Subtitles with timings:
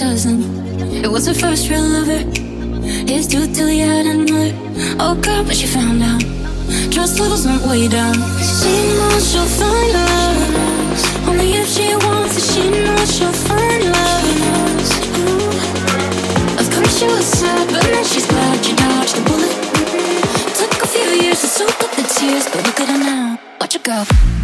[0.00, 0.40] dozen.
[1.04, 2.24] It was her first real lover.
[3.06, 4.50] Here's two till he had another.
[4.98, 6.22] Oh God, but she found out.
[6.90, 8.14] Trust levels went way down.
[8.40, 11.28] She knows she'll find love.
[11.28, 14.24] Only if she wants it, she knows she'll find love.
[16.60, 19.54] Of course she was sad, but now she's glad She dodged the bullet.
[20.60, 23.38] Took a few years to soak up the tears, but look at her now.
[23.60, 24.39] Watch her go.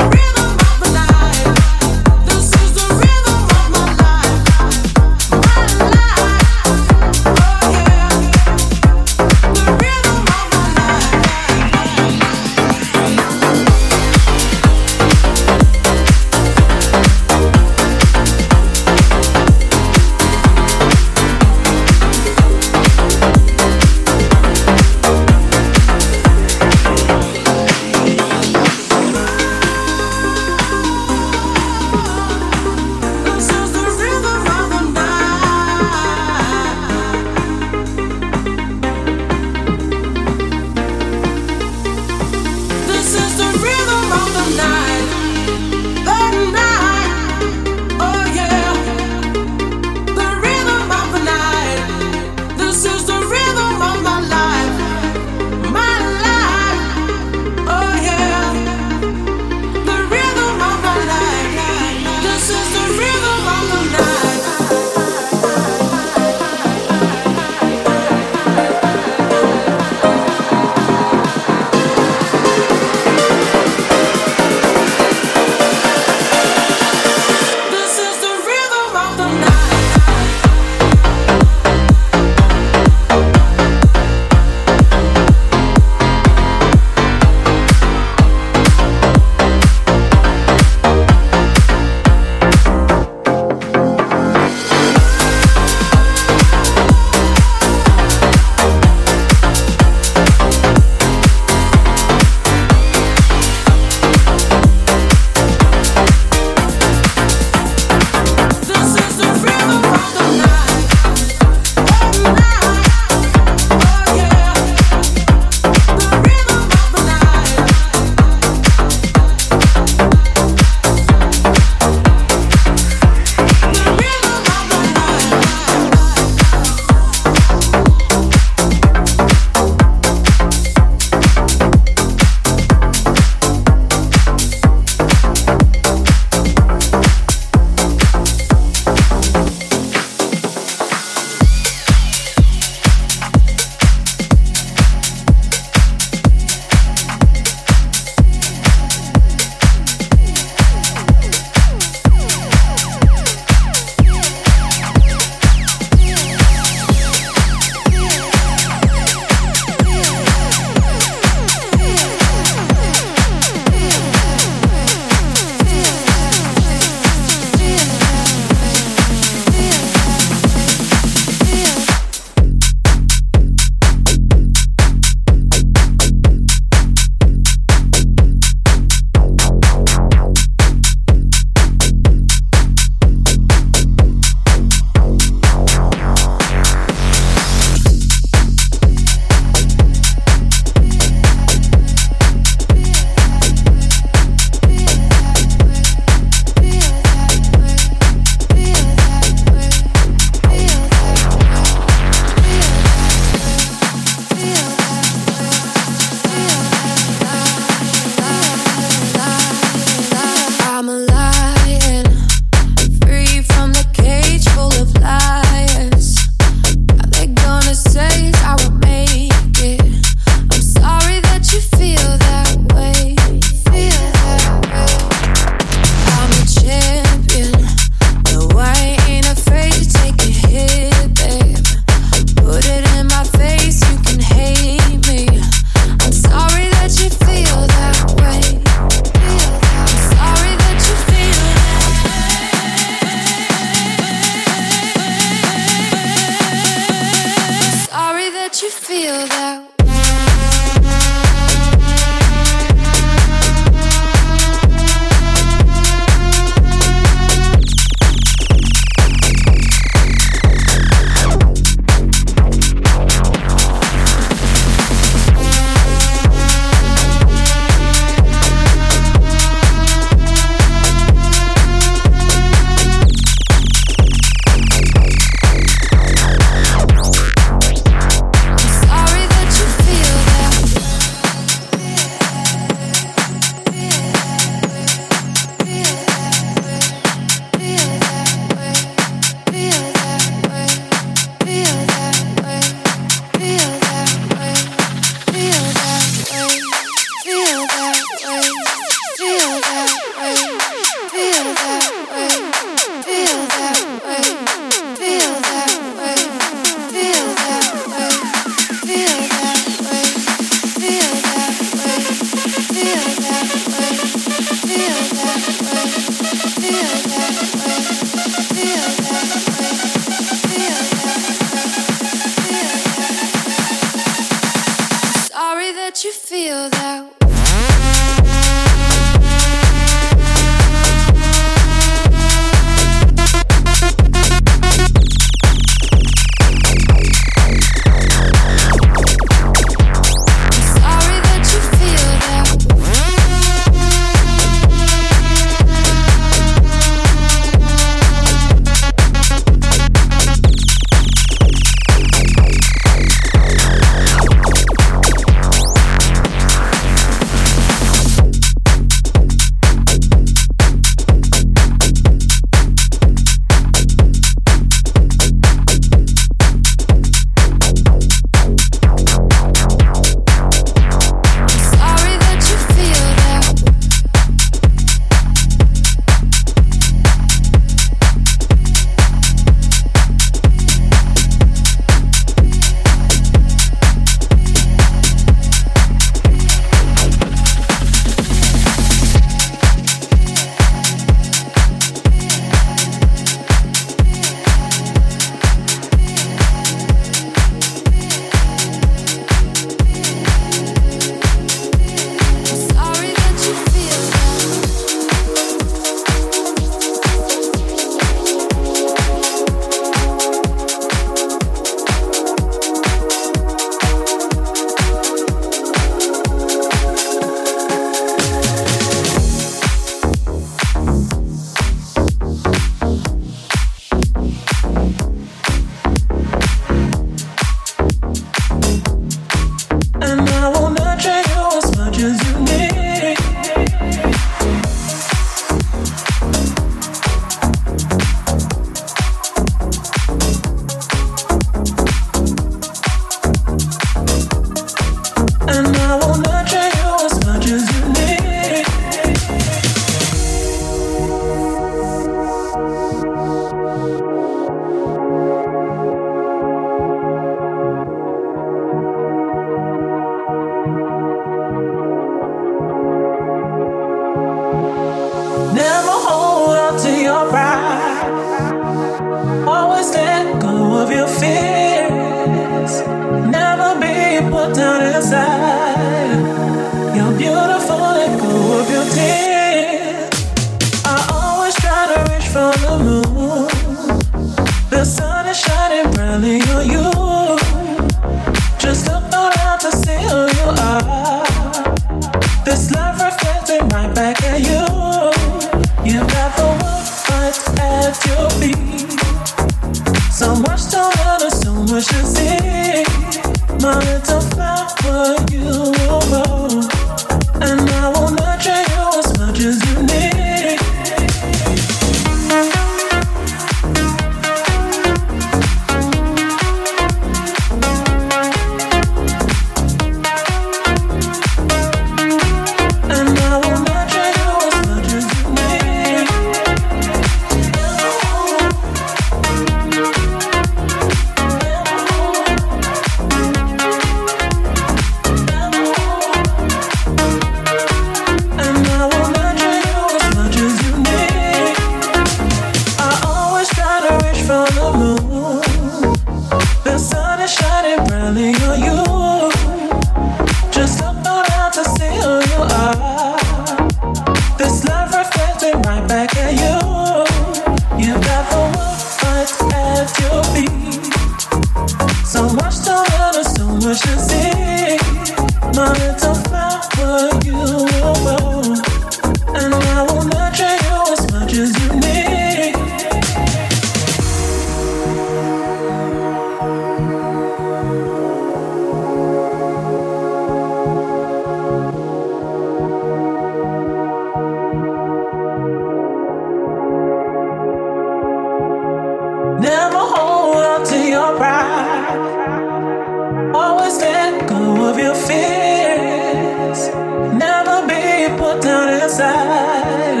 [598.42, 600.00] down inside.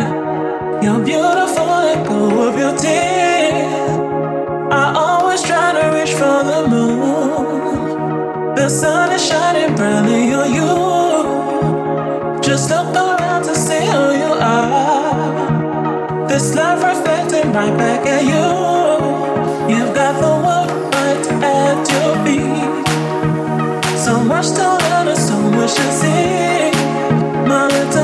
[0.82, 3.90] You're beautiful, let go of your tears.
[4.70, 8.54] I always try to reach for the moon.
[8.54, 10.72] The sun is shining brightly on you.
[12.42, 16.28] Just look around to see who you are.
[16.28, 18.46] This love reflecting right back at you.
[19.74, 22.86] You've got the world right at your feet.
[23.98, 26.70] So much to learn and so much to see.
[27.48, 28.03] My little